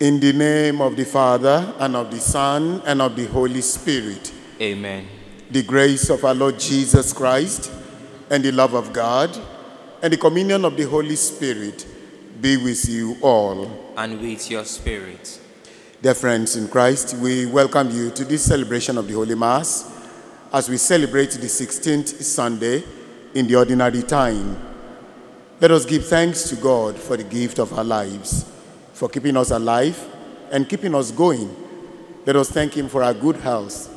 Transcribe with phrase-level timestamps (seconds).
[0.00, 4.32] In the name of the Father, and of the Son, and of the Holy Spirit,
[4.58, 5.06] Amen.
[5.50, 7.70] the grace of our Lord Jesus Christ,
[8.30, 9.38] and the love of God,
[10.00, 11.86] and the communion of the Holy Spirit
[12.40, 13.92] be with you all.
[13.98, 15.38] And with your spirit.
[16.00, 19.84] Dear friends in Christ, we welcome you to this celebration of the Holy Mass
[20.50, 22.82] as we celebrate the 16th Sunday
[23.34, 24.56] in the ordinary time.
[25.60, 28.46] Let us give thanks to God for the gift of our lives,
[29.00, 29.98] for keeping us alive
[30.52, 31.48] and keeping us going.
[32.26, 33.88] Let us thank Him for our good health.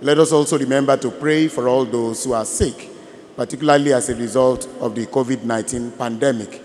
[0.00, 2.88] Let us also remember to pray for all those who are sick,
[3.36, 6.62] particularly as a result of the COVID 19 pandemic,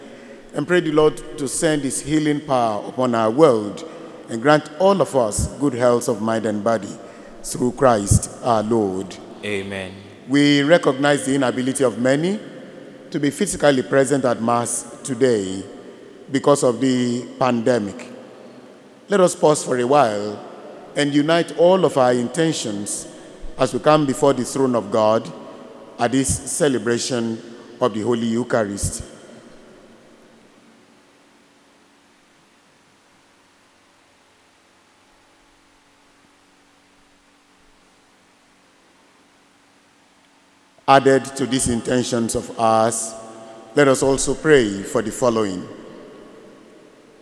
[0.53, 3.83] and pray the Lord to send His healing power upon our world
[4.29, 6.97] and grant all of us good health of mind and body
[7.43, 9.17] through Christ our Lord.
[9.43, 9.93] Amen.
[10.29, 12.39] We recognize the inability of many
[13.09, 15.65] to be physically present at Mass today
[16.31, 18.07] because of the pandemic.
[19.09, 20.39] Let us pause for a while
[20.95, 23.07] and unite all of our intentions
[23.57, 25.29] as we come before the throne of God
[25.99, 27.41] at this celebration
[27.79, 29.03] of the Holy Eucharist.
[40.87, 43.13] Added to these intentions of ours,
[43.75, 45.80] let us also pray for the following.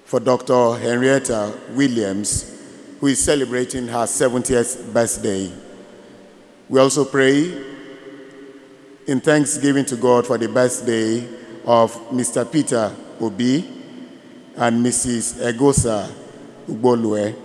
[0.10, 0.74] For Dr.
[0.80, 2.60] Henrietta Williams,
[3.00, 5.52] who is celebrating her 70th birthday.
[6.68, 7.54] We also pray
[9.06, 11.20] in thanksgiving to God for the birthday
[11.64, 12.52] of Mr.
[12.52, 13.60] Peter Obi
[14.56, 15.36] and Mrs.
[15.46, 16.12] Egosa
[16.68, 17.36] Ugbolue.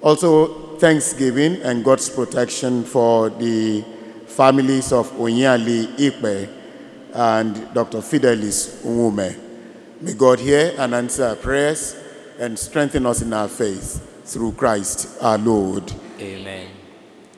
[0.00, 3.84] Also, thanksgiving and God's protection for the
[4.28, 6.48] families of Onyali Ikpe
[7.14, 7.98] and Dr.
[7.98, 9.49] Fidelis Umume.
[10.02, 11.94] May God hear and answer our prayers
[12.38, 15.92] and strengthen us in our faith through Christ our Lord.
[16.18, 16.68] Amen.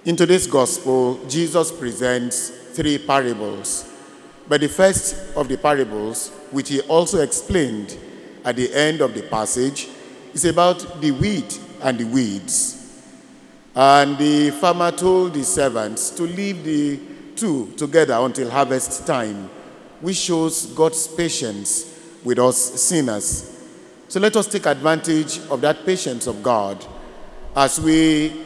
[0.04, 3.92] In today's gospel, Jesus presents three parables.
[4.46, 7.98] But the first of the parables, which he also explained
[8.44, 9.88] at the end of the passage,
[10.32, 13.02] is about the wheat and the weeds.
[13.74, 17.00] And the farmer told the servants to leave the
[17.34, 19.50] two together until harvest time,
[20.00, 21.91] which shows God's patience
[22.24, 23.48] with us sinners.
[24.08, 26.84] So let us take advantage of that patience of God
[27.56, 28.44] as we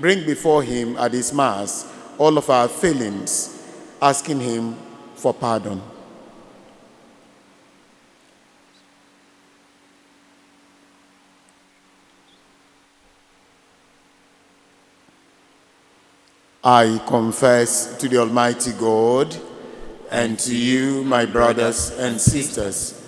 [0.00, 3.62] bring before Him at this Mass all of our failings,
[4.00, 4.76] asking Him
[5.14, 5.80] for pardon.
[16.62, 19.34] I confess to the Almighty God
[20.10, 23.07] and to you, my brothers and sisters,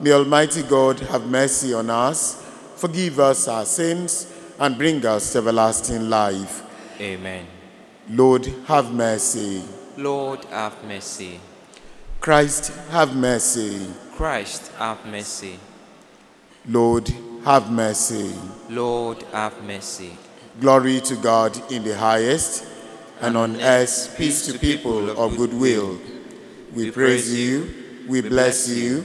[0.00, 2.44] May Almighty God have mercy on us,
[2.76, 6.62] forgive us our sins, and bring us to everlasting life.
[7.00, 7.46] Amen.
[8.10, 9.62] Lord, have mercy.
[9.96, 11.40] Lord, have mercy.
[12.20, 13.86] Christ, have mercy.
[14.16, 15.58] Christ, have mercy.
[16.66, 17.08] Lord,
[17.44, 18.34] have mercy.
[18.68, 20.16] Lord, have mercy.
[20.60, 22.66] Glory to God in the highest,
[23.20, 25.98] and on earth peace to people of good will.
[26.74, 29.04] We praise you, we bless you,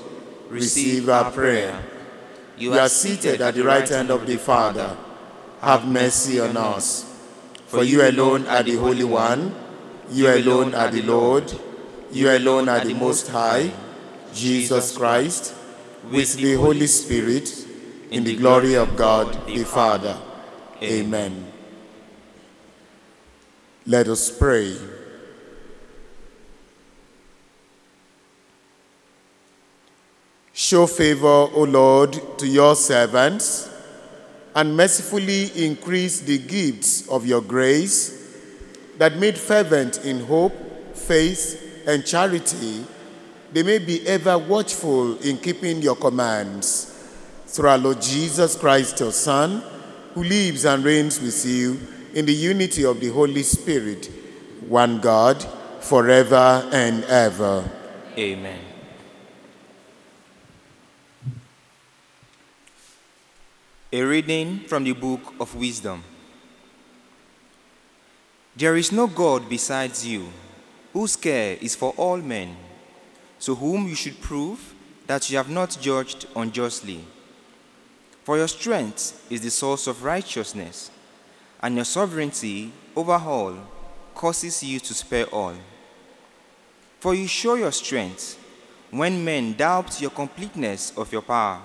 [0.51, 1.81] receive our prayer.
[2.57, 4.97] You are seated at the right hand of the Father,
[5.61, 7.07] have mercy on us.
[7.67, 9.55] For you alone are the Holy One,
[10.11, 11.51] you alone are the Lord,
[12.11, 13.71] you alone are the Most High,
[14.33, 15.55] Jesus Christ,
[16.11, 17.67] with the Holy Spirit,
[18.11, 20.19] in the glory of God the Father.
[20.83, 21.49] Amen.
[23.85, 24.75] Let us pray.
[30.71, 33.69] Show favor, O Lord, to your servants,
[34.55, 38.37] and mercifully increase the gifts of your grace
[38.97, 40.53] that made fervent in hope,
[40.95, 42.85] faith, and charity,
[43.51, 46.97] they may be ever watchful in keeping your commands.
[47.47, 49.61] Through our Lord Jesus Christ, your Son,
[50.13, 54.09] who lives and reigns with you in the unity of the Holy Spirit,
[54.69, 55.45] one God,
[55.81, 57.69] forever and ever.
[58.17, 58.70] Amen.
[63.93, 66.01] A reading from the book of Wisdom.
[68.55, 70.29] There is no God besides you,
[70.93, 72.55] whose care is for all men,
[73.41, 74.73] to whom you should prove
[75.07, 77.03] that you have not judged unjustly.
[78.23, 80.89] For your strength is the source of righteousness,
[81.61, 83.57] and your sovereignty over all
[84.15, 85.55] causes you to spare all.
[87.01, 88.39] For you show your strength
[88.89, 91.61] when men doubt your completeness of your power,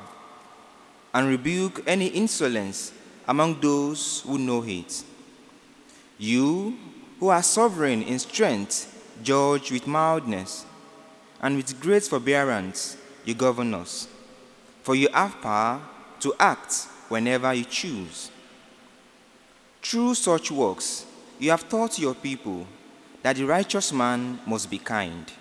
[1.16, 2.92] and rebuke any insolence
[3.26, 5.02] among those who know it.
[6.18, 6.76] You,
[7.18, 8.92] who are sovereign in strength,
[9.22, 10.66] judge with mildness,
[11.40, 14.08] and with great forbearance you govern us.
[14.82, 15.80] For you have power
[16.20, 18.30] to act whenever you choose.
[19.82, 21.06] Through such works,
[21.38, 22.66] you have taught your people
[23.22, 25.32] that the righteous man must be kind,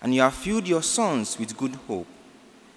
[0.00, 2.06] and you have filled your sons with good hope,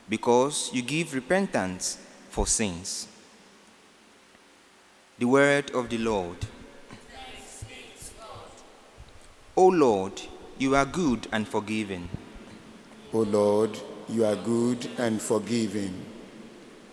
[0.10, 2.00] because you give repentance
[2.38, 3.08] for sins.
[5.18, 6.38] The word of the Lord.
[9.56, 10.22] O Lord,
[10.60, 12.08] you are good and forgiving.
[13.12, 16.06] O Lord, you are good and forgiving.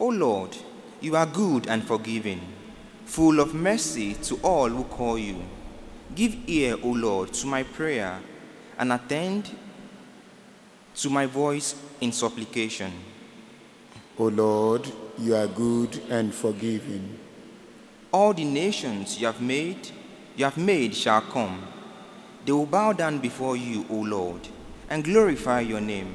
[0.01, 0.57] O Lord,
[1.03, 2.41] you are good and forgiving,
[3.05, 5.43] full of mercy to all who call you.
[6.15, 8.19] Give ear, O Lord, to my prayer,
[8.79, 9.51] and attend
[10.95, 12.93] to my voice in supplication.
[14.19, 17.19] O Lord, you are good and forgiving.
[18.13, 19.89] All the nations you have made,
[20.37, 21.67] you have made shall come.
[22.45, 24.49] They will bow down before you, O Lord,
[24.91, 26.15] and glorify your name.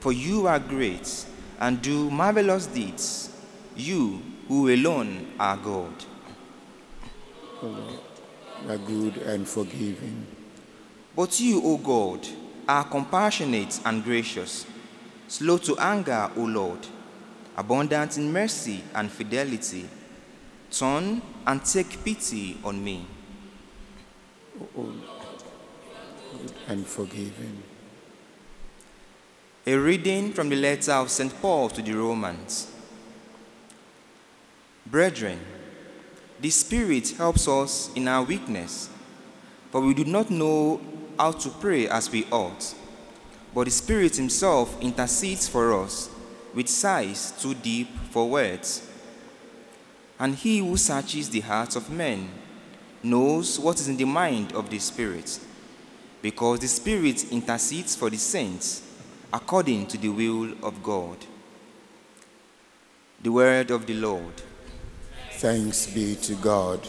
[0.00, 1.26] For you are great
[1.60, 3.30] and do marvelous deeds.
[3.76, 6.04] You who alone are God.
[7.62, 8.00] O Lord,
[8.64, 10.26] you are good and forgiving.
[11.16, 12.26] But you, O God,
[12.68, 14.66] are compassionate and gracious,
[15.28, 16.86] slow to anger, O Lord,
[17.56, 19.88] abundant in mercy and fidelity.
[20.70, 23.06] Turn and take pity on me.
[24.76, 24.96] O Lord,
[26.32, 27.62] good and forgiving.
[29.66, 31.32] A reading from the letter of St.
[31.40, 32.70] Paul to the Romans.
[34.86, 35.40] Brethren,
[36.40, 38.90] the Spirit helps us in our weakness,
[39.70, 40.80] for we do not know
[41.18, 42.74] how to pray as we ought.
[43.54, 46.10] But the Spirit Himself intercedes for us
[46.54, 48.88] with sighs too deep for words.
[50.18, 52.30] And He who searches the hearts of men
[53.02, 55.38] knows what is in the mind of the Spirit,
[56.22, 58.82] because the Spirit intercedes for the saints
[59.32, 61.18] according to the will of God.
[63.20, 64.42] The word of the Lord.
[65.32, 66.86] Thanks be to God.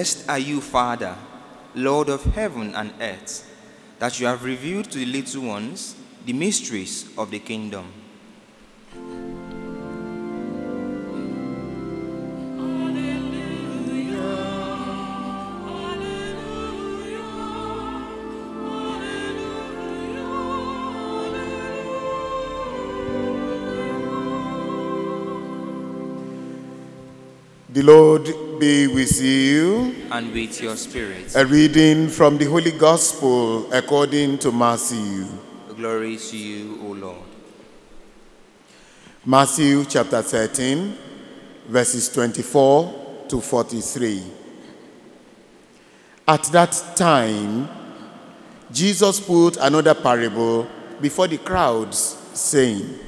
[0.00, 1.14] Blessed are you, Father,
[1.74, 3.44] Lord of heaven and earth,
[3.98, 7.84] that you have revealed to the little ones the mysteries of the kingdom.
[27.68, 29.94] The Lord be with you.
[30.12, 31.34] And with your spirit.
[31.34, 35.24] A reading from the Holy Gospel according to Matthew.
[35.74, 37.22] Glory to you, O Lord.
[39.24, 40.94] Matthew chapter 13,
[41.68, 44.24] verses 24 to 43.
[46.28, 47.66] At that time,
[48.70, 50.68] Jesus put another parable
[51.00, 52.98] before the crowds, saying,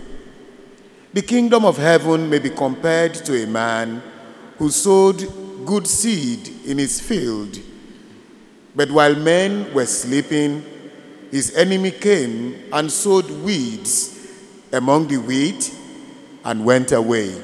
[1.12, 4.02] The kingdom of heaven may be compared to a man
[4.56, 7.58] who sowed good seed in his field.
[8.74, 10.64] But while men were sleeping,
[11.30, 14.30] his enemy came and sowed weeds
[14.72, 15.74] among the wheat
[16.44, 17.40] and went away.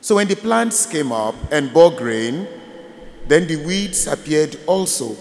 [0.00, 2.48] So when the plants came up and bore grain,
[3.26, 5.16] then the weeds appeared also.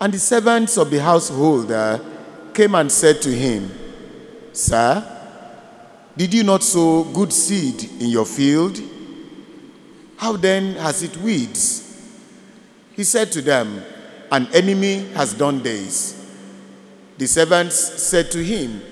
[0.00, 2.00] And the servants of the householder
[2.54, 3.70] came and said to him,
[4.52, 5.08] Sir,
[6.16, 8.80] did you not sow good seed in your field?
[10.22, 12.00] How then has it weeds?
[12.92, 13.82] He said to them,
[14.30, 16.32] An enemy has done this.
[17.18, 18.82] The servants said to him,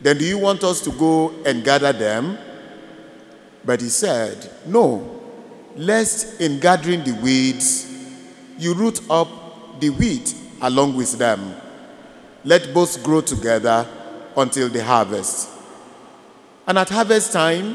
[0.00, 2.38] Then do you want us to go and gather them?
[3.64, 5.20] But he said, No,
[5.74, 7.92] lest in gathering the weeds,
[8.56, 11.52] you root up the wheat along with them.
[12.44, 13.88] Let both grow together
[14.36, 15.48] until the harvest.
[16.64, 17.74] And at harvest time,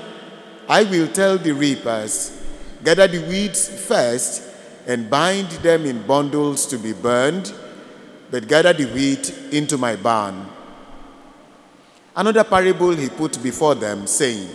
[0.69, 2.43] I will tell the reapers,
[2.85, 4.43] Gather the weeds first
[4.85, 7.51] and bind them in bundles to be burned,
[8.29, 10.45] but gather the wheat into my barn.
[12.15, 14.47] Another parable he put before them, saying,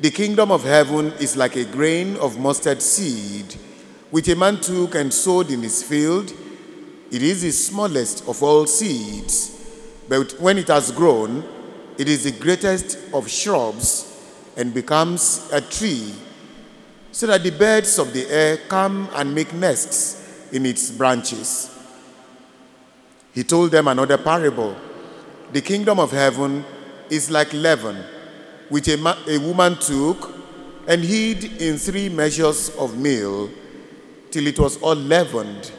[0.00, 3.56] The kingdom of heaven is like a grain of mustard seed,
[4.10, 6.34] which a man took and sowed in his field.
[7.10, 9.58] It is the smallest of all seeds,
[10.10, 11.42] but when it has grown,
[11.96, 14.06] it is the greatest of shrubs
[14.58, 16.12] and becomes a tree,
[17.12, 21.76] so that the birds of the air come and make nests in its branches.
[23.32, 24.76] He told them another parable.
[25.52, 26.64] The kingdom of heaven
[27.08, 28.04] is like leaven,
[28.68, 30.32] which a, ma- a woman took
[30.86, 33.50] and hid in three measures of meal
[34.30, 35.72] till it was all leavened.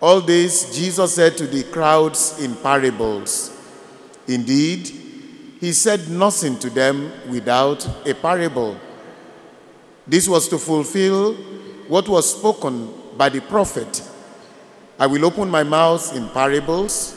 [0.00, 3.52] All this Jesus said to the crowds in parables.
[4.28, 4.88] Indeed,
[5.60, 8.76] he said nothing to them without a parable.
[10.06, 11.34] This was to fulfill
[11.88, 14.02] what was spoken by the prophet.
[14.98, 17.16] I will open my mouth in parables.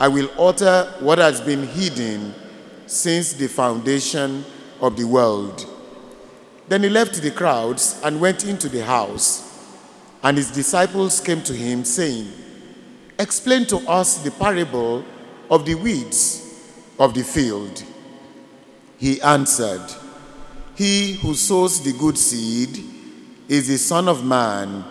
[0.00, 2.34] I will utter what has been hidden
[2.86, 4.44] since the foundation
[4.80, 5.70] of the world.
[6.68, 9.50] Then he left the crowds and went into the house.
[10.22, 12.32] And his disciples came to him, saying,
[13.18, 15.04] Explain to us the parable
[15.50, 16.40] of the weeds
[16.98, 17.84] of the field.
[18.98, 19.84] He answered,
[20.76, 22.82] He who sows the good seed
[23.48, 24.84] is the Son of Man,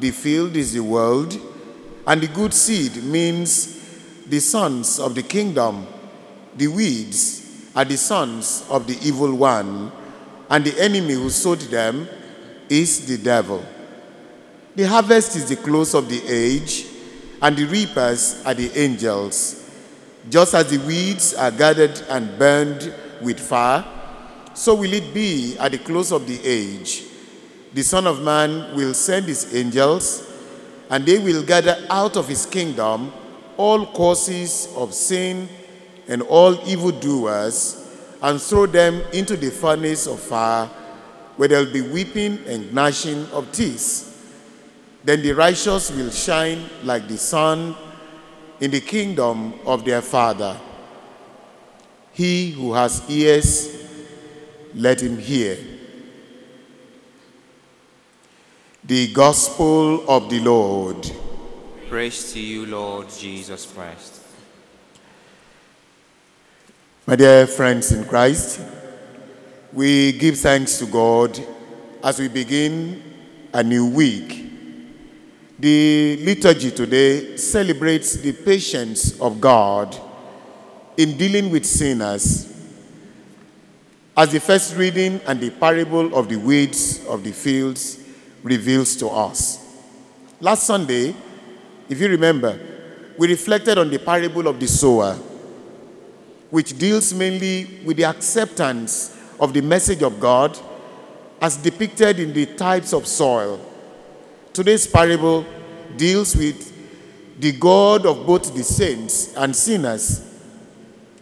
[0.00, 1.38] the field is the world,
[2.04, 3.78] and the good seed means
[4.26, 5.86] the sons of the kingdom.
[6.56, 9.92] The weeds are the sons of the evil one,
[10.48, 12.08] and the enemy who sowed them
[12.68, 13.64] is the devil.
[14.74, 16.86] The harvest is the close of the age,
[17.40, 19.70] and the reapers are the angels.
[20.28, 23.84] Just as the weeds are gathered and burned with fire,
[24.54, 27.04] so will it be at the close of the age.
[27.72, 30.28] The Son of Man will send his angels,
[30.90, 33.12] and they will gather out of his kingdom
[33.56, 35.48] all causes of sin
[36.08, 37.86] and all evildoers,
[38.22, 40.66] and throw them into the furnace of fire,
[41.36, 44.06] where there will be weeping and gnashing of teeth.
[45.04, 47.74] Then the righteous will shine like the sun
[48.60, 50.58] in the kingdom of their Father.
[52.12, 53.79] He who has ears,
[54.74, 55.56] let him hear.
[58.84, 61.10] The Gospel of the Lord.
[61.88, 64.22] Praise to you, Lord Jesus Christ.
[67.06, 68.60] My dear friends in Christ,
[69.72, 71.38] we give thanks to God
[72.02, 73.02] as we begin
[73.52, 74.46] a new week.
[75.58, 79.94] The liturgy today celebrates the patience of God
[80.96, 82.49] in dealing with sinners.
[84.20, 87.98] As the first reading and the parable of the weeds of the fields
[88.42, 89.66] reveals to us.
[90.40, 91.14] Last Sunday,
[91.88, 92.60] if you remember,
[93.16, 95.14] we reflected on the parable of the sower,
[96.50, 100.58] which deals mainly with the acceptance of the message of God
[101.40, 103.58] as depicted in the types of soil.
[104.52, 105.46] Today's parable
[105.96, 110.30] deals with the God of both the saints and sinners.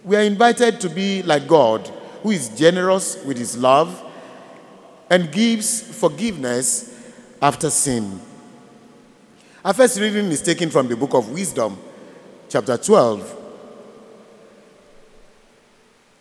[0.02, 4.04] We are invited to be like God, who is generous with his love
[5.10, 6.94] and gives forgiveness
[7.40, 8.20] after sin.
[9.64, 11.78] Our first reading is taken from the book of Wisdom,
[12.48, 13.36] chapter 12.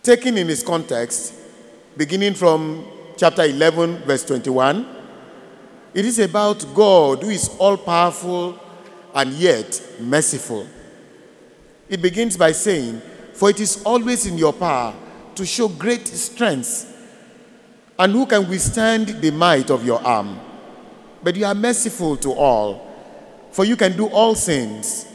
[0.03, 1.33] Taken in its context,
[1.95, 2.85] beginning from
[3.17, 4.95] chapter 11, verse 21,
[5.93, 8.59] it is about God who is all powerful
[9.13, 10.67] and yet merciful.
[11.89, 13.01] It begins by saying,
[13.33, 14.93] For it is always in your power
[15.37, 16.93] to show great strength,
[17.97, 20.39] and who can withstand the might of your arm?
[21.23, 22.87] But you are merciful to all,
[23.51, 25.05] for you can do all things,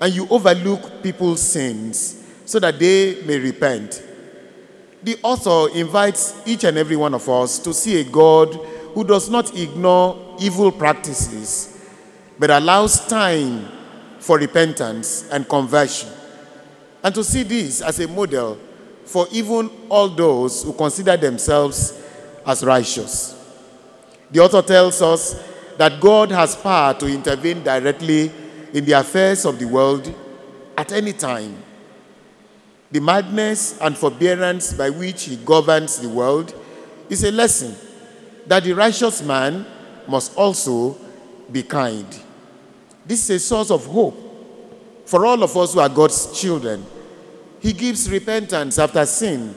[0.00, 4.02] and you overlook people's sins so that they may repent.
[5.02, 8.54] The author invites each and every one of us to see a God
[8.94, 11.78] who does not ignore evil practices,
[12.38, 13.68] but allows time
[14.18, 16.08] for repentance and conversion,
[17.02, 18.58] and to see this as a model
[19.08, 21.98] for even all those who consider themselves
[22.46, 23.34] as righteous.
[24.30, 25.42] The author tells us
[25.78, 28.30] that God has power to intervene directly
[28.74, 30.14] in the affairs of the world
[30.76, 31.56] at any time.
[32.90, 36.54] The madness and forbearance by which he governs the world
[37.08, 37.74] is a lesson
[38.46, 39.64] that the righteous man
[40.06, 40.98] must also
[41.50, 42.06] be kind.
[43.06, 44.16] This is a source of hope
[45.06, 46.84] for all of us who are God's children.
[47.60, 49.54] He gives repentance after sin,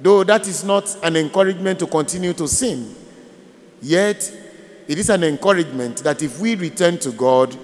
[0.00, 2.94] though that is not an encouragement to continue to sin.
[3.82, 4.32] Yet,
[4.86, 7.56] it is an encouragement that if we return to God,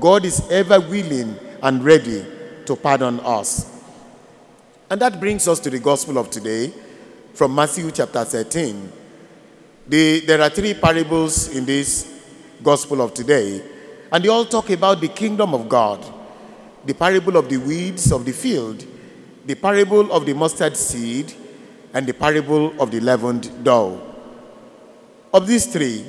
[0.00, 2.24] God is ever willing and ready
[2.66, 3.82] to pardon us.
[4.90, 6.72] And that brings us to the gospel of today
[7.34, 8.92] from Matthew chapter 13.
[9.86, 12.20] The, there are three parables in this
[12.62, 13.62] gospel of today,
[14.10, 16.04] and they all talk about the kingdom of God
[16.84, 18.84] the parable of the weeds of the field,
[19.46, 21.32] the parable of the mustard seed,
[21.94, 24.00] and the parable of the leavened dough.
[25.32, 26.04] Of these three,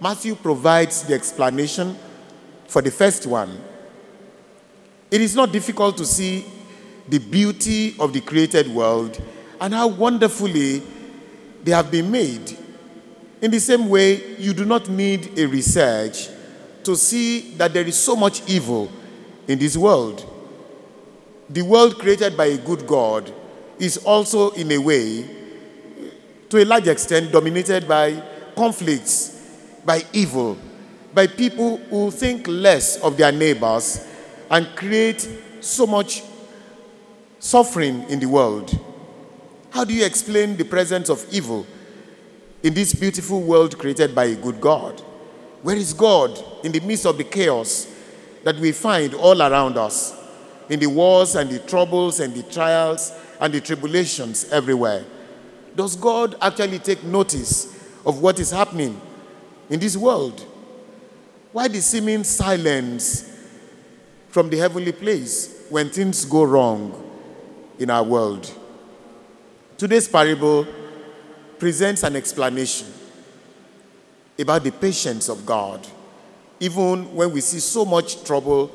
[0.00, 1.96] Matthew provides the explanation
[2.66, 3.58] for the first one.
[5.10, 6.44] It is not difficult to see
[7.08, 9.22] the beauty of the created world
[9.60, 10.82] and how wonderfully
[11.62, 12.58] they have been made.
[13.40, 16.28] In the same way, you do not need a research
[16.82, 18.90] to see that there is so much evil
[19.48, 20.30] in this world.
[21.50, 23.32] The world created by a good God
[23.78, 25.28] is also, in a way,
[26.48, 28.22] to a large extent, dominated by
[28.56, 29.40] conflicts,
[29.84, 30.56] by evil,
[31.12, 34.06] by people who think less of their neighbors
[34.50, 35.28] and create
[35.60, 36.22] so much
[37.38, 38.78] suffering in the world.
[39.70, 41.66] How do you explain the presence of evil
[42.62, 45.00] in this beautiful world created by a good God?
[45.62, 47.93] Where is God in the midst of the chaos
[48.44, 50.14] that we find all around us,
[50.68, 55.04] in the wars and the troubles and the trials and the tribulations everywhere?
[55.76, 57.66] Does God actually take notice
[58.06, 59.00] of what is happening
[59.68, 60.40] in this world?
[61.52, 63.30] Why the seeming silence
[64.28, 67.10] from the heavenly place when things go wrong
[67.78, 68.52] in our world?
[69.76, 70.66] Today's parable
[71.58, 72.88] presents an explanation
[74.38, 75.86] about the patience of God,
[76.60, 78.70] even when we see so much trouble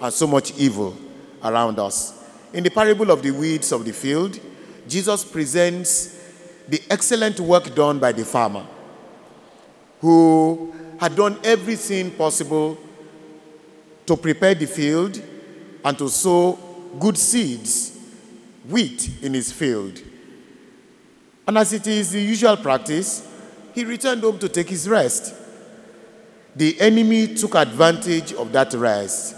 [0.00, 0.96] and so much evil
[1.42, 2.24] around us.
[2.52, 4.38] In the parable of the weeds of the field,
[4.88, 6.18] Jesus presents
[6.68, 8.66] the excellent work done by the farmer
[10.00, 12.78] who had done everything possible
[14.06, 15.20] to prepare the field
[15.84, 16.58] and to sow
[16.98, 17.98] good seeds,
[18.68, 20.00] wheat in his field.
[21.46, 23.26] And as it is the usual practice,
[23.74, 25.34] he returned home to take his rest.
[26.56, 29.36] The enemy took advantage of that rest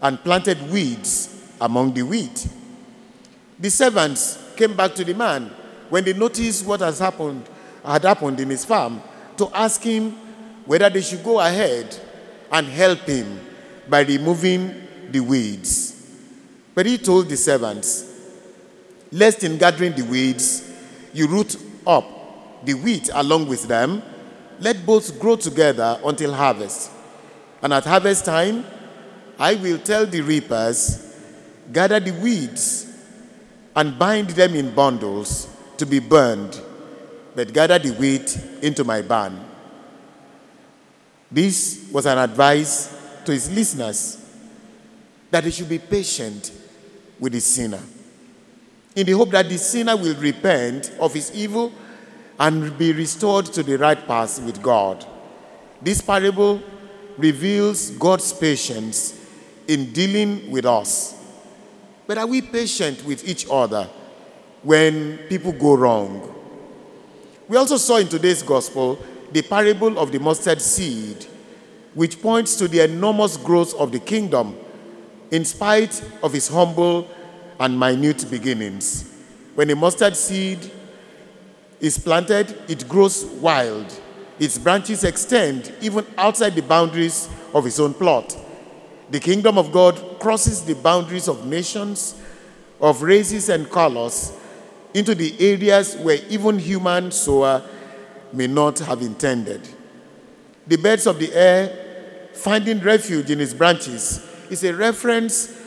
[0.00, 2.46] and planted weeds among the wheat.
[3.58, 5.50] The servants came back to the man
[5.88, 7.48] when they noticed what has happened
[7.84, 9.02] had happened in his farm
[9.38, 10.12] to ask him
[10.66, 11.96] whether they should go ahead
[12.52, 13.40] and help him
[13.88, 15.96] by removing the weeds.
[16.74, 18.06] But he told the servants,
[19.10, 20.70] Lest in gathering the weeds,
[21.12, 24.02] you root up the wheat along with them,
[24.60, 26.90] let both grow together until harvest.
[27.62, 28.64] And at harvest time,
[29.38, 31.06] I will tell the reapers,
[31.72, 32.86] Gather the weeds
[33.76, 36.60] and bind them in bundles to be burned,
[37.34, 39.38] but gather the wheat into my barn.
[41.30, 44.24] This was an advice to his listeners
[45.30, 46.52] that they should be patient
[47.20, 47.80] with the sinner
[48.96, 51.72] in the hope that the sinner will repent of his evil
[52.40, 55.04] and be restored to the right path with God.
[55.82, 56.62] This parable
[57.18, 59.20] reveals God's patience
[59.68, 61.14] in dealing with us.
[62.06, 63.84] But are we patient with each other
[64.62, 66.34] when people go wrong?
[67.46, 68.98] We also saw in today's gospel
[69.32, 71.26] the parable of the mustard seed,
[71.92, 74.56] which points to the enormous growth of the kingdom
[75.30, 77.06] in spite of its humble
[77.58, 79.12] and minute beginnings.
[79.54, 80.70] When a mustard seed
[81.80, 84.00] is planted, it grows wild.
[84.38, 88.36] Its branches extend even outside the boundaries of its own plot.
[89.10, 92.20] The kingdom of God crosses the boundaries of nations,
[92.80, 94.32] of races and colors
[94.94, 97.62] into the areas where even human sower
[98.32, 99.68] may not have intended.
[100.66, 105.60] The birds of the air finding refuge in its branches is a reference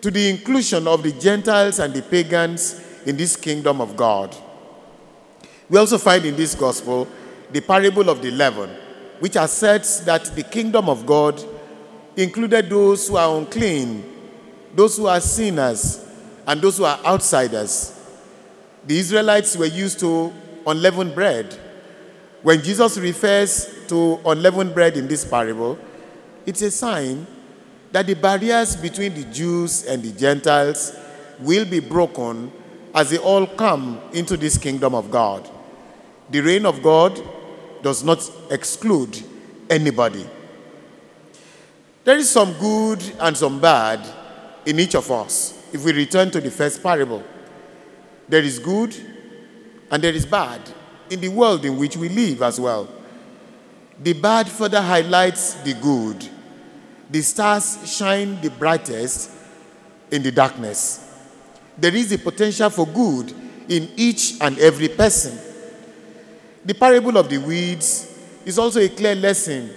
[0.00, 4.34] to the inclusion of the Gentiles and the pagans in this kingdom of God.
[5.68, 7.06] We also find in this gospel
[7.52, 8.70] the parable of the leaven,
[9.20, 11.42] which asserts that the kingdom of God
[12.16, 14.04] included those who are unclean,
[14.74, 16.04] those who are sinners,
[16.46, 17.94] and those who are outsiders.
[18.86, 20.32] The Israelites were used to
[20.66, 21.54] unleavened bread.
[22.42, 25.78] When Jesus refers to unleavened bread in this parable,
[26.46, 27.26] it's a sign
[27.92, 30.96] that the barriers between the Jews and the Gentiles
[31.40, 32.52] will be broken
[32.94, 35.48] as they all come into this kingdom of God.
[36.30, 37.20] The reign of God
[37.82, 39.22] does not exclude
[39.70, 40.26] anybody.
[42.04, 44.00] There is some good and some bad
[44.66, 45.54] in each of us.
[45.72, 47.22] If we return to the first parable,
[48.28, 48.94] there is good
[49.90, 50.60] and there is bad
[51.10, 52.88] in the world in which we live as well.
[54.00, 56.28] The bad further highlights the good.
[57.10, 59.30] The stars shine the brightest
[60.10, 61.04] in the darkness.
[61.76, 63.32] There is the potential for good
[63.68, 65.38] in each and every person.
[66.64, 69.70] The parable of the weeds is also a clear lesson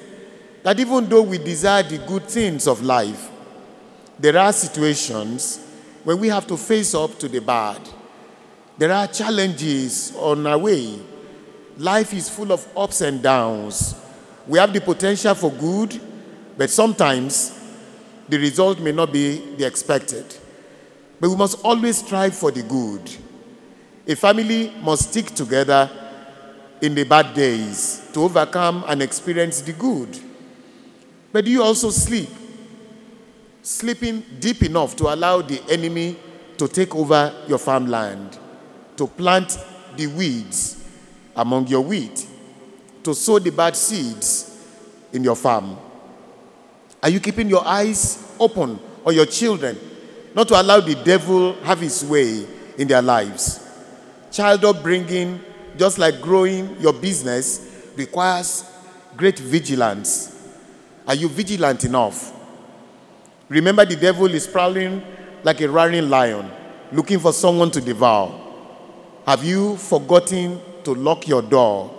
[0.64, 3.30] that even though we desire the good things of life,
[4.20, 5.66] there are situations
[6.04, 7.80] when we have to face up to the bad.
[8.78, 11.00] There are challenges on our way.
[11.78, 13.96] Life is full of ups and downs.
[14.48, 16.00] We have the potential for good,
[16.58, 17.58] but sometimes
[18.28, 20.26] the result may not be the expected.
[21.20, 23.02] But we must always strive for the good.
[24.08, 25.90] A family must stick together
[26.82, 30.20] in the bad days to overcome and experience the good.
[31.32, 32.30] But do you also sleep?
[33.62, 36.18] Sleeping deep enough to allow the enemy
[36.58, 38.38] to take over your farmland,
[38.98, 39.58] to plant
[39.96, 40.84] the weeds
[41.36, 42.28] among your wheat,
[43.04, 44.60] to sow the bad seeds
[45.14, 45.78] in your farm.
[47.02, 49.78] Are you keeping your eyes open on your children,
[50.36, 52.46] not to allow the devil have his way
[52.78, 53.68] in their lives?
[54.32, 55.40] Child upbringing,
[55.82, 58.70] just like growing your business, requires
[59.18, 60.48] great vigilance.
[61.08, 62.32] Are you vigilant enough?
[63.50, 65.02] Remember, the devil is prowling
[65.42, 66.52] like a roaring lion,
[66.92, 68.32] looking for someone to devour.
[69.26, 71.92] Have you forgotten to lock your door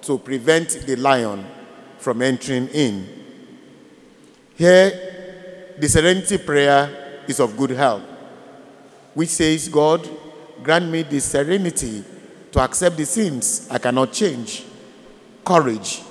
[0.00, 1.44] to prevent the lion
[1.98, 3.06] from entering in?
[4.54, 8.04] Here, the serenity prayer is of good help,
[9.12, 10.08] which says, God,
[10.62, 12.04] grant me the serenity
[12.52, 14.64] to accept the sins I cannot change,
[15.44, 16.02] courage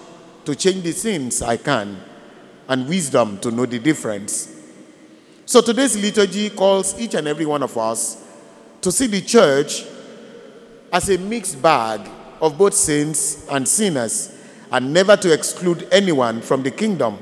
[0.44, 1.98] to change the sins I can,
[2.68, 4.56] and wisdom to know the difference.
[5.46, 8.28] So today's liturgy calls each and every one of us
[8.82, 9.86] to see the church
[10.92, 12.10] as a mixed bag
[12.42, 14.38] of both saints and sinners,
[14.72, 17.20] and never to exclude anyone from the kingdom.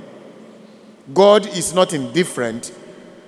[1.13, 2.71] God is not indifferent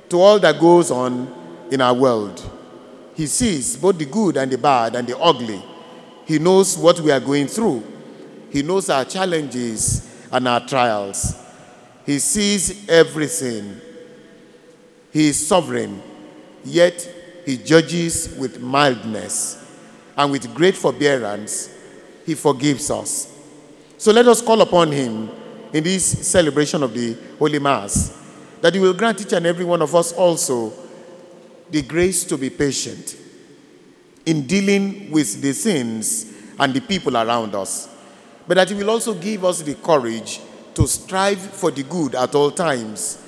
[0.10, 2.49] to all that goes on in our world.
[3.15, 5.62] He sees both the good and the bad and the ugly.
[6.31, 7.83] He knows what we are going through.
[8.51, 11.35] He knows our challenges and our trials.
[12.05, 13.81] He sees everything.
[15.11, 16.01] He is sovereign,
[16.63, 17.05] yet
[17.45, 19.61] he judges with mildness
[20.15, 21.69] and with great forbearance.
[22.25, 23.27] He forgives us.
[23.97, 25.29] So let us call upon him
[25.73, 28.17] in this celebration of the Holy Mass
[28.61, 30.71] that he will grant each and every one of us also
[31.69, 33.17] the grace to be patient
[34.25, 37.89] in dealing with the sins and the people around us,
[38.47, 40.39] but that he will also give us the courage
[40.75, 43.21] to strive for the good at all times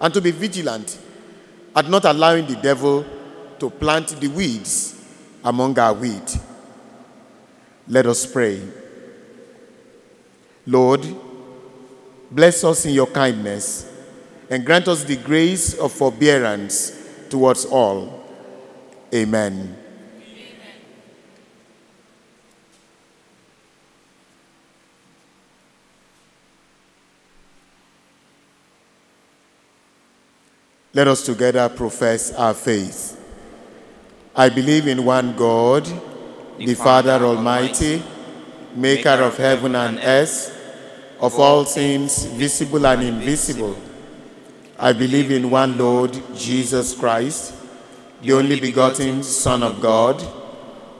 [0.00, 0.98] and to be vigilant
[1.74, 3.04] at not allowing the devil
[3.58, 5.04] to plant the weeds
[5.44, 6.38] among our wheat.
[7.88, 8.60] Let us pray.
[10.66, 11.04] Lord,
[12.30, 13.90] bless us in your kindness
[14.50, 16.92] and grant us the grace of forbearance
[17.30, 18.24] towards all.
[19.14, 19.81] Amen.
[30.94, 33.18] Let us together profess our faith.
[34.36, 35.86] I believe in one God,
[36.58, 38.02] the Father Almighty,
[38.76, 40.54] maker of heaven and earth,
[41.18, 43.74] of all things visible and invisible.
[44.78, 47.54] I believe in one Lord, Jesus Christ,
[48.20, 50.22] the only begotten Son of God,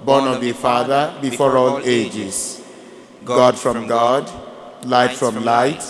[0.06, 2.64] born of the Father before all ages,
[3.26, 4.30] God from God,
[4.86, 5.84] light from light,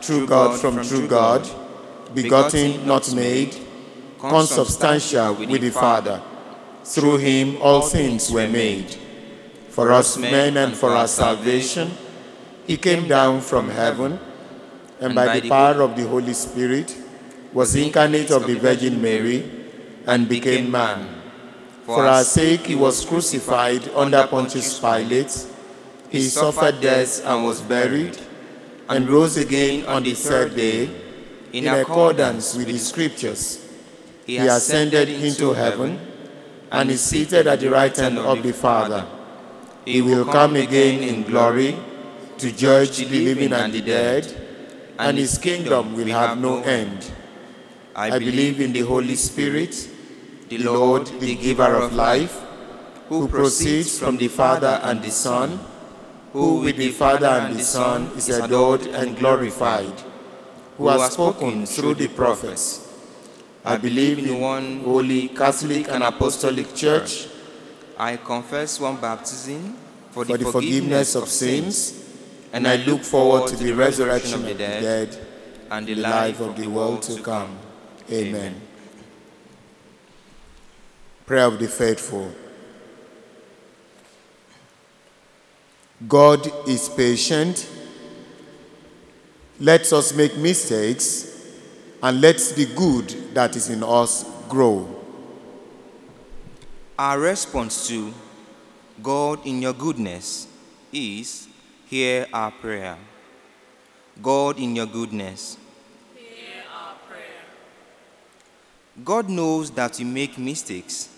[0.00, 1.46] true God from true God,
[2.14, 3.56] begotten, not made,
[4.18, 6.22] consubstantial with the Father.
[6.84, 8.96] Through him all things were made.
[9.68, 11.90] For us men and for our salvation,
[12.66, 14.18] he came down from heaven,
[15.00, 16.96] and by the power of the Holy Spirit
[17.52, 19.48] was incarnate of the Virgin Mary,
[20.06, 21.08] and became man.
[21.84, 25.46] For our sake he was crucified under Pontius Pilate.
[26.10, 28.18] He suffered death and was buried,
[28.88, 31.01] and rose again on the third day
[31.52, 33.68] in accordance with the scriptures.
[34.26, 36.00] He ascended into heaven
[36.70, 39.06] and is seated at the right hand of the Father.
[39.84, 41.76] He will come again in glory
[42.38, 44.24] to judge the living and the dead,
[44.98, 47.10] and his kingdom will have no end.
[47.94, 49.88] I believe in the Holy Spirit,
[50.48, 52.40] the Lord, the giver of life,
[53.08, 55.60] who proceeds from the Father and the Son,
[56.32, 59.92] who with the Father and the Son is adored and glorified,
[60.76, 62.88] who has spoken through the prophets.
[63.64, 67.28] I believe in one holy Catholic and Apostolic Church.
[67.98, 69.76] I confess one baptism
[70.10, 72.04] for for the forgiveness of sins,
[72.52, 75.18] and I look forward to the resurrection of the dead
[75.70, 77.56] and the life of the world to come.
[78.10, 78.60] Amen.
[81.24, 82.32] Prayer of the faithful.
[86.08, 87.68] God is patient,
[89.60, 91.28] lets us make mistakes,
[92.02, 94.88] and lets the good that is in us grow.
[96.98, 98.12] Our response to
[99.02, 100.46] God in your goodness
[100.92, 101.48] is
[101.86, 102.96] hear our prayer.
[104.20, 105.56] God in your goodness.
[106.14, 107.42] Hear our prayer.
[109.04, 111.08] God knows that we make mistakes,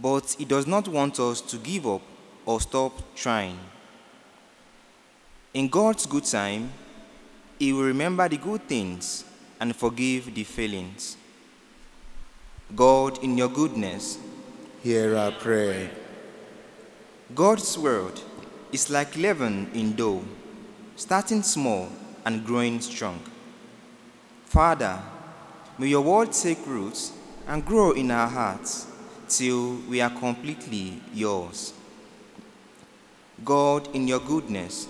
[0.00, 2.02] but He does not want us to give up
[2.44, 3.58] or stop trying.
[5.54, 6.72] In God's good time,
[7.60, 9.22] He will remember the good things
[9.60, 11.18] and forgive the failings.
[12.74, 14.18] God, in your goodness,
[14.82, 15.90] Hear our prayer.
[17.34, 18.18] God's word
[18.72, 20.24] is like leaven in dough,
[20.96, 21.90] starting small
[22.24, 23.20] and growing strong.
[24.46, 24.98] Father,
[25.76, 27.10] may your word take root
[27.46, 28.86] and grow in our hearts
[29.28, 31.74] till we are completely yours.
[33.44, 34.88] God, in your goodness,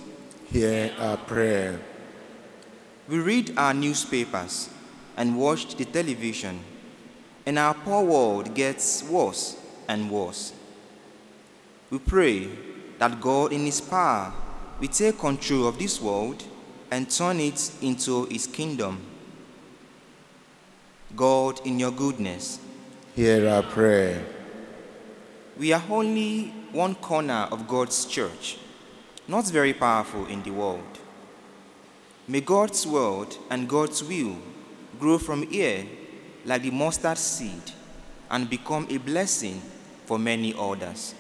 [0.53, 1.81] Hear our prayer.
[3.11, 4.71] We read our newspapers
[5.17, 6.61] and watch the television,
[7.45, 9.57] and our poor world gets worse
[9.89, 10.53] and worse.
[11.91, 12.49] We pray
[13.01, 14.33] that God, in His power,
[14.79, 16.45] will take control of this world
[16.93, 19.01] and turn it into His kingdom.
[21.17, 22.61] God, in your goodness,
[23.17, 24.25] Hear our prayer.
[25.59, 28.59] we are only one corner of God's church,
[29.27, 31.00] not very powerful in the world.
[32.31, 34.37] May God's word and God's will
[35.01, 35.85] grow from here
[36.45, 37.73] like the mustard seed
[38.31, 39.61] and become a blessing
[40.07, 41.17] for many others.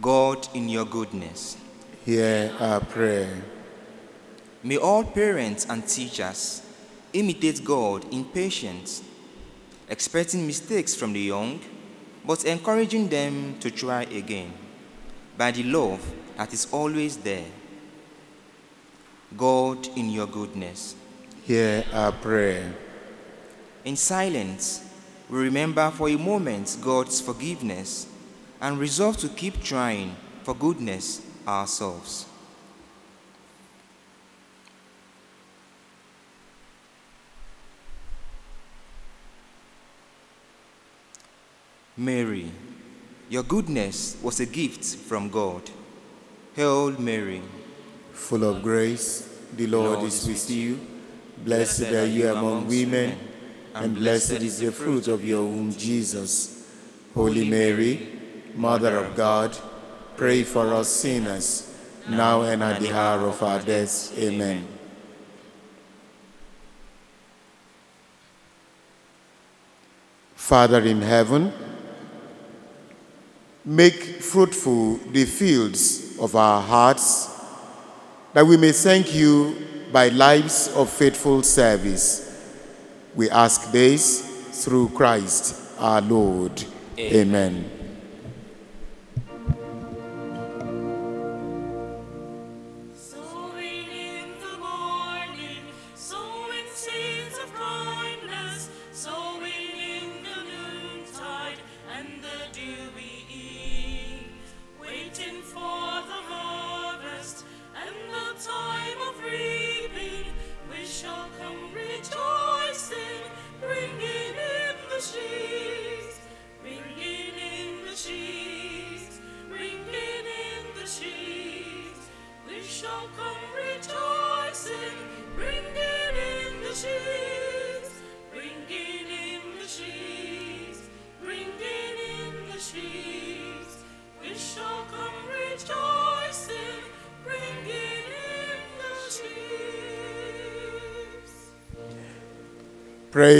[0.00, 1.56] God, in your goodness,
[2.04, 3.44] Hear our prayer.
[4.64, 6.60] may all parents and teachers
[7.12, 9.04] imitate God in patience,
[9.88, 11.60] expecting mistakes from the young,
[12.26, 14.52] but encouraging them to try again
[15.38, 17.46] by the love that is always there.
[19.36, 20.94] God, in your goodness,
[21.44, 22.72] Hear our prayer.
[23.84, 24.84] In silence,
[25.28, 28.06] we remember for a moment God's forgiveness
[28.60, 30.14] and resolve to keep trying
[30.44, 32.26] for goodness ourselves.
[41.96, 42.52] Mary,
[43.28, 45.62] your goodness was a gift from God.
[46.54, 47.42] Hail Mary,
[48.12, 50.80] Full of grace, the Lord is with you.
[51.44, 53.18] Blessed are you among women,
[53.74, 56.68] and blessed is the fruit of your womb, Jesus.
[57.14, 58.08] Holy Mary,
[58.54, 59.56] Mother of God,
[60.16, 61.74] pray for us sinners,
[62.08, 64.16] now and at the hour of our death.
[64.18, 64.66] Amen.
[70.34, 71.52] Father in heaven,
[73.64, 77.31] make fruitful the fields of our hearts
[78.32, 79.56] that we may thank you
[79.92, 82.28] by lives of faithful service.
[83.14, 86.64] We ask this through Christ our Lord.
[86.98, 87.64] Amen.
[87.64, 87.81] Sowing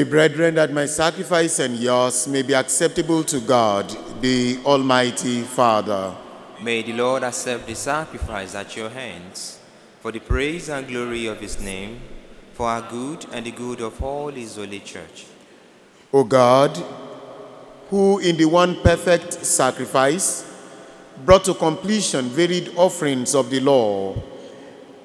[0.03, 3.89] Pray, brethren, that my sacrifice and yours may be acceptable to God,
[4.21, 6.13] the Almighty Father.
[6.61, 9.61] May the Lord accept the sacrifice at your hands
[10.01, 12.01] for the praise and glory of his name,
[12.53, 15.27] for our good and the good of all his holy church.
[16.13, 16.77] O God,
[17.89, 20.53] who in the one perfect sacrifice
[21.25, 24.21] brought to completion varied offerings of the law,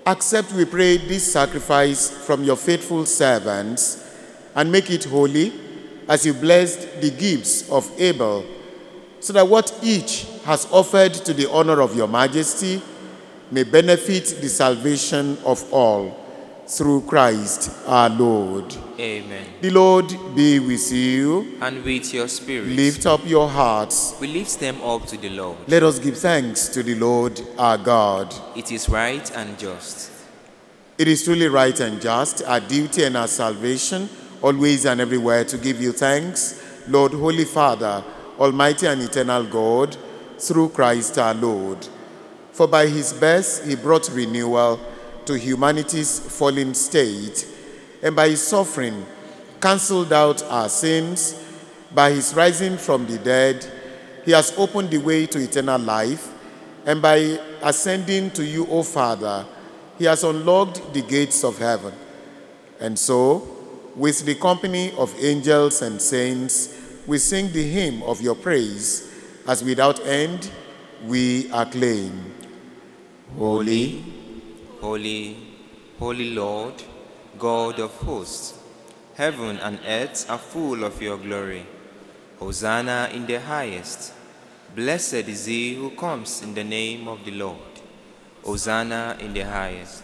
[0.07, 4.05] accept, we pray, this sacrifice from your faithful servants
[4.57, 5.53] and make it holy
[6.09, 8.43] as you blessed the gifts of Abel,
[9.19, 12.81] so that what each has offered to the honor of your majesty
[13.51, 16.23] may benefit the salvation of all
[16.67, 18.75] through Christ our Lord.
[18.99, 19.45] Amen.
[19.61, 21.57] The Lord be with you.
[21.61, 24.15] And with your spirit, Lift up your hearts.
[24.19, 25.57] we lift them up to the Lord.
[25.67, 28.33] Let us give thanks to the Lord our God.
[28.55, 30.11] It is right and just.
[30.97, 34.09] It is truly right and just, our duty and our salvation,
[34.41, 38.03] always and everywhere to give you thanks, Lord, Holy Father,
[38.39, 39.97] Almighty and eternal God,
[40.39, 41.87] through Christ our Lord.
[42.51, 44.79] For by his birth he brought renewal
[45.25, 47.47] to humanity's fallen state,
[48.01, 49.05] and by his suffering
[49.61, 51.43] cancelled out our sins.
[51.93, 53.65] By his rising from the dead,
[54.25, 56.33] he has opened the way to eternal life,
[56.85, 59.45] and by ascending to you, O Father,
[59.97, 61.93] he has unlocked the gates of heaven.
[62.79, 63.56] And so,
[63.97, 69.11] with the company of angels and saints, we sing the hymn of your praise,
[69.47, 70.51] as without end
[71.05, 72.31] we acclaim.
[73.35, 74.03] Holy,
[74.79, 75.35] Holy,
[75.97, 76.75] holy Lord,
[77.39, 78.59] God of hosts,
[79.15, 81.65] heaven and earth are full of your glory.
[82.37, 84.13] Hosanna in the highest.
[84.75, 87.57] Blessed is he who comes in the name of the Lord.
[88.45, 90.03] Hosanna in the highest.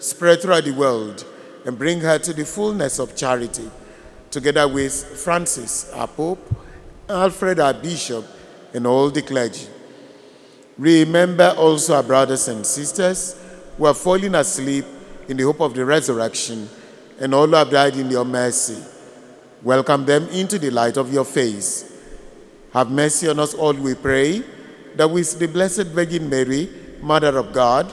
[0.00, 1.24] spread throughout the world
[1.64, 3.70] and bring her to the fullness of charity,
[4.30, 4.92] together with
[5.22, 6.54] Francis, our Pope,
[7.08, 8.24] Alfred, our Bishop,
[8.74, 9.66] and all the clergy.
[10.76, 13.36] Remember also our brothers and sisters
[13.76, 14.84] who are falling asleep
[15.28, 16.68] in the hope of the resurrection,
[17.20, 18.82] and all who have died in your mercy.
[19.62, 21.92] Welcome them into the light of your face.
[22.72, 24.42] Have mercy on us all, we pray,
[24.94, 26.68] that with the Blessed Virgin Mary,
[27.00, 27.92] Mother of God,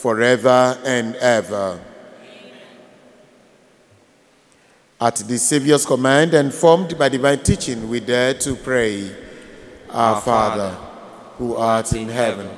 [0.00, 1.80] forever and ever.
[5.00, 9.10] At the Savior's command and formed by divine teaching, we dare to pray.
[9.90, 10.70] Our, Father,
[11.36, 12.48] who art in heaven,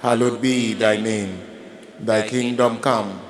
[0.00, 1.40] hallowed be thy name.
[1.98, 3.20] Thy kingdom come,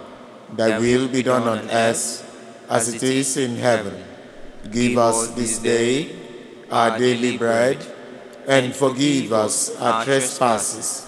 [0.52, 2.24] thy will be done on earth
[2.68, 4.02] as it is in heaven.
[4.70, 6.16] Give us this day
[6.70, 7.78] our daily bread,
[8.46, 11.07] and forgive us our trespasses,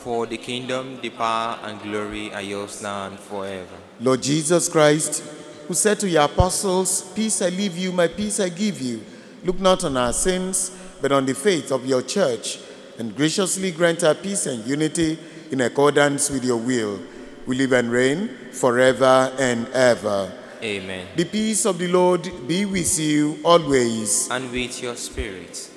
[0.00, 3.76] For the kingdom, the power, and glory are yours now and forever.
[4.00, 5.22] Lord Jesus Christ,
[5.68, 9.04] who said to your apostles, Peace I leave you, my peace I give you.
[9.44, 12.58] Look not on our sins, but on the faith of your church,
[12.98, 15.18] and graciously grant our peace and unity
[15.50, 16.98] in accordance with your will.
[17.46, 20.32] We live and reign forever and ever.
[20.62, 21.08] Amen.
[21.14, 24.30] The peace of the Lord be with you always.
[24.30, 25.70] And with your spirit,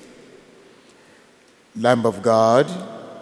[1.76, 2.66] Lamb of God,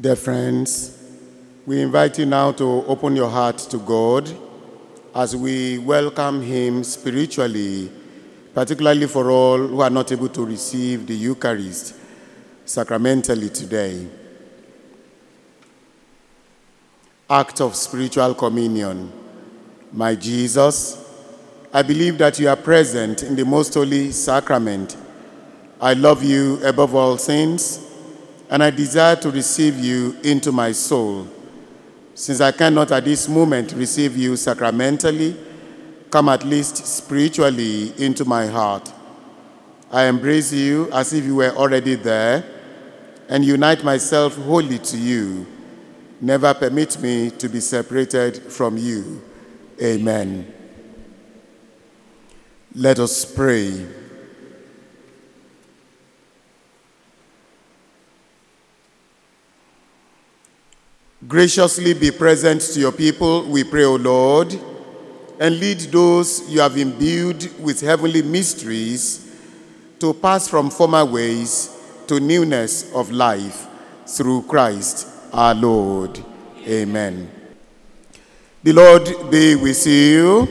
[0.00, 0.98] Dear friends,
[1.64, 4.28] we invite you now to open your heart to God
[5.14, 7.92] as we welcome Him spiritually,
[8.52, 11.94] particularly for all who are not able to receive the Eucharist
[12.64, 14.08] sacramentally today.
[17.30, 19.12] Act of spiritual communion.
[19.92, 21.08] My Jesus,
[21.72, 24.96] I believe that you are present in the most holy sacrament.
[25.80, 27.93] I love you above all things,
[28.50, 31.28] and I desire to receive you into my soul.
[32.14, 35.36] Since I cannot at this moment receive you sacramentally,
[36.10, 38.92] come at least spiritually into my heart.
[39.90, 42.44] I embrace you as if you were already there
[43.28, 45.46] and unite myself wholly to you.
[46.20, 49.22] Never permit me to be separated from you.
[49.82, 50.52] Amen.
[52.74, 53.86] Let us pray.
[61.26, 64.52] Graciously be present to your people, we pray, O Lord,
[65.40, 69.34] and lead those you have imbued with heavenly mysteries
[70.00, 73.66] to pass from former ways to newness of life
[74.06, 76.22] through Christ our Lord.
[76.66, 77.30] Amen.
[78.62, 80.46] The Lord be with you.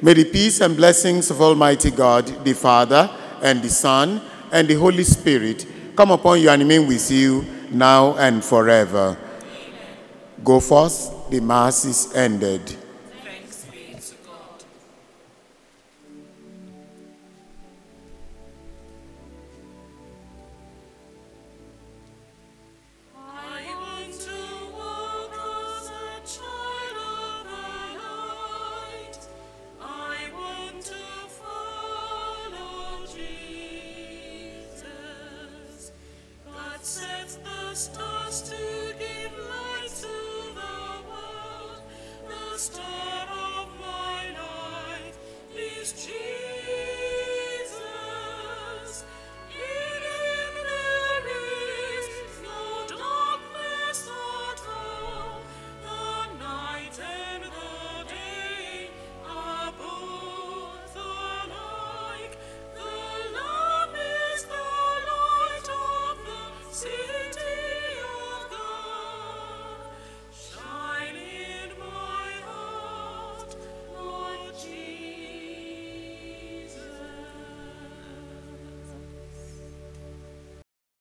[0.00, 3.10] May the peace and blessings of Almighty God, the Father,
[3.42, 4.22] and the Son,
[4.52, 5.66] and the Holy Spirit
[5.98, 9.18] come upon you and remain with you now and forever.
[10.44, 12.77] Go forth, the Mass is ended.